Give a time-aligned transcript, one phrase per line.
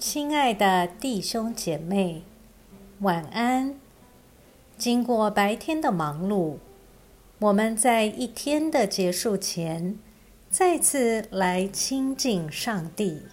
[0.00, 2.22] 亲爱的弟兄姐妹，
[3.00, 3.78] 晚安。
[4.78, 6.56] 经过白天的忙碌，
[7.38, 9.98] 我们在一天的结束前，
[10.48, 13.24] 再次来亲近上帝，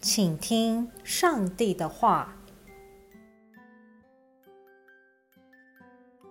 [0.00, 2.36] 请听上帝的话。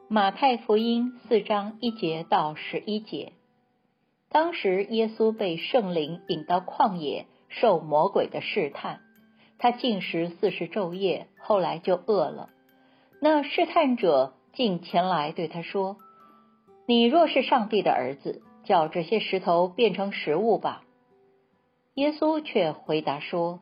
[0.07, 3.33] 马太福音四章一节到十一节，
[4.31, 7.27] 当时耶稣被圣灵引到旷野。
[7.59, 8.99] 受魔鬼的试探，
[9.57, 12.49] 他进食四十昼夜，后来就饿了。
[13.21, 15.97] 那试探者竟前来对他说
[16.87, 20.83] ：“你若是上帝的儿子，叫这些石头变成食物吧。”
[21.95, 23.59] 耶稣却回答说：“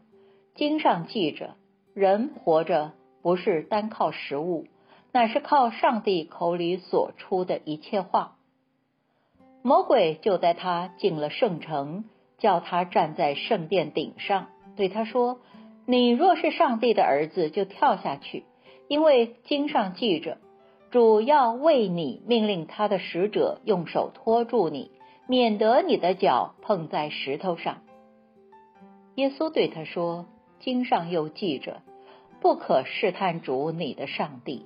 [0.55, 1.55] 经上记着，
[1.93, 4.67] 人活着不是单靠食物，
[5.11, 8.37] 乃是靠上帝口里所出的一切话。”
[9.63, 12.05] 魔鬼就带他进了圣城。
[12.41, 15.39] 叫他站在圣殿顶上，对他说
[15.85, 18.43] ：“你若是上帝的儿子，就跳下去，
[18.87, 20.39] 因为经上记着，
[20.89, 24.89] 主要为你命令他的使者用手托住你，
[25.27, 27.83] 免得你的脚碰在石头上。”
[29.15, 30.25] 耶稣对他说
[30.59, 31.83] ：“经上又记着，
[32.41, 34.65] 不可试探主你的上帝。”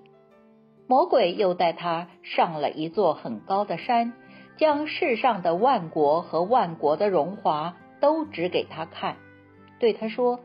[0.87, 4.13] 魔鬼又带他上了一座很高的山。
[4.57, 9.17] 将世上的万国和万国的荣华都指给他看，
[9.79, 10.39] 对他说：“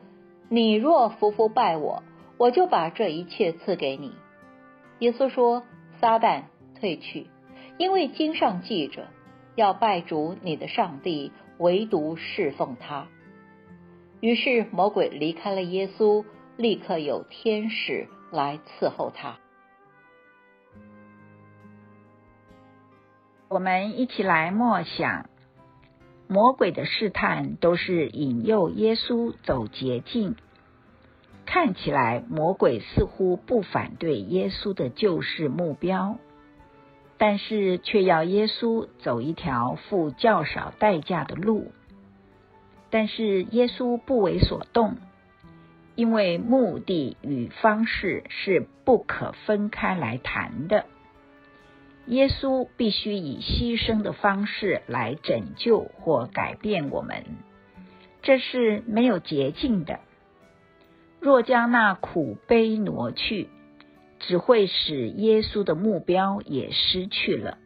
[0.49, 2.03] 你若服服拜我，
[2.39, 4.15] 我就把这一切赐给你。”
[4.99, 5.63] 耶稣说
[6.01, 6.43] ：“撒旦
[6.79, 7.29] 退去，
[7.79, 9.07] 因为经上记着，
[9.55, 13.07] 要拜主你的上帝，唯独侍奉他。”
[14.21, 16.25] 于是魔鬼离开了耶稣，
[16.57, 19.39] 立刻有天使来伺候他。
[23.51, 25.29] 我们一起来默想，
[26.29, 30.37] 魔鬼的试探都是引诱耶稣走捷径。
[31.47, 36.19] 看起来魔鬼似乎不反对耶稣的救世目标，
[37.19, 41.73] 但是却要耶稣走一条付较少代价的路。
[42.89, 44.97] 但是耶稣不为所动，
[45.97, 50.85] 因为目的与方式是不可分开来谈的。
[52.11, 57.25] 耶稣必须以牺牲的方式来拯救或改变我们，
[58.23, 60.01] 这是没有捷径的。
[61.21, 63.49] 若将那苦悲挪去，
[64.19, 67.59] 只会使耶稣的目标也失去了。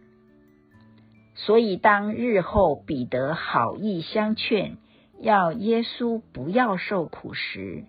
[1.34, 4.76] 所以，当日后彼得好意相劝，
[5.21, 7.84] 要耶稣不要受苦时，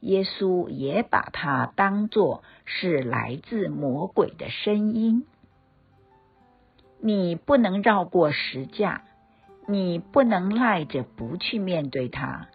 [0.00, 5.24] 耶稣也把它当作是来自魔鬼的声音。
[7.02, 9.02] 你不能绕过石架，
[9.66, 12.48] 你不能赖着不去面对它，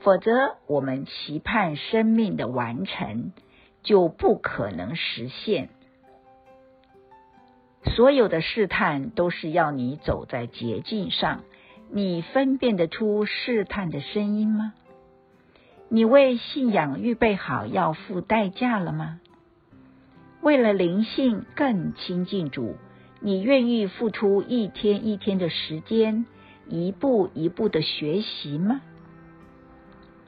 [0.00, 3.32] 否则我们期盼生命的完成
[3.82, 5.68] 就不可能实现。
[7.94, 11.44] 所有的试探都是要你走在捷径上，
[11.88, 14.74] 你分辨得出试探的声音吗？
[15.88, 19.20] 你为信仰预备好要付代价了吗？
[20.42, 22.74] 为了灵性更亲近主。
[23.20, 26.26] 你愿意付出一天一天的时间，
[26.68, 28.80] 一步一步的学习吗？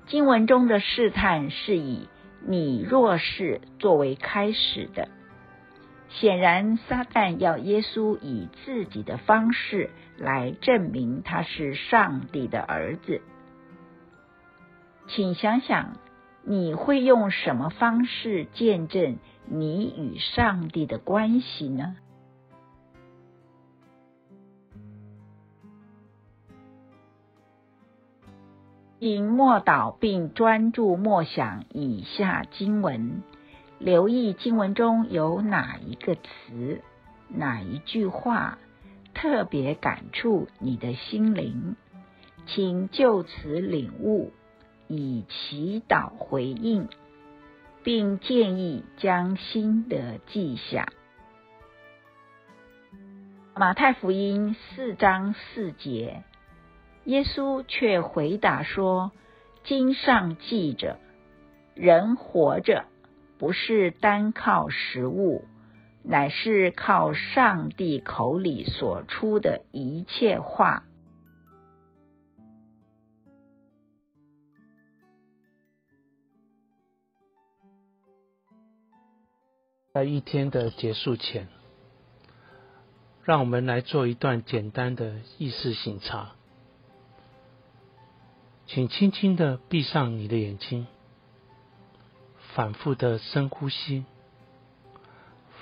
[0.06, 2.08] 经文中的试探是以
[2.46, 5.08] 你若是作为开始的，
[6.08, 13.20] 显然撒旦要耶稣以自己的方式来证明他是上帝的儿子。
[15.08, 15.96] 请想想，
[16.42, 21.96] 你会用什么方式见证你与上帝的关系呢？
[29.00, 33.22] 请默祷并专注默想以下经文，
[33.78, 36.82] 留意经文中有哪一个词、
[37.28, 38.58] 哪一句话
[39.14, 41.76] 特别感触你的心灵，
[42.46, 44.32] 请就此领悟，
[44.88, 46.88] 以祈祷回应，
[47.84, 50.88] 并建议将心得记下。
[53.54, 56.24] 马太福音四章四节。
[57.08, 59.12] 耶稣却回答说
[59.64, 60.98] ：“经上记着，
[61.74, 62.84] 人活着
[63.38, 65.42] 不是单靠食物，
[66.02, 70.84] 乃是靠上帝口里所出的一切话。”
[79.94, 81.48] 在一天的结束前，
[83.24, 86.34] 让我们来做一段简单的意识醒察。
[88.68, 90.86] 请轻轻的闭上你的眼睛，
[92.54, 94.04] 反复的深呼吸，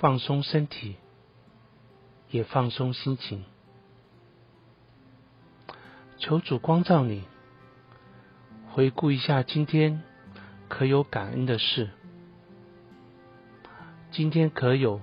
[0.01, 0.97] 放松身体，
[2.29, 3.45] 也放松心情。
[6.17, 7.23] 求主光照你，
[8.73, 10.03] 回顾一下今天
[10.67, 11.89] 可有感恩的事，
[14.11, 14.99] 今天可有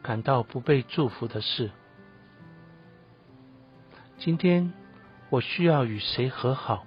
[0.00, 1.70] 感到不被祝福的事，
[4.18, 4.72] 今天
[5.28, 6.86] 我需要与谁和好？